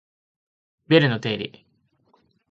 [0.87, 1.63] ベルの定理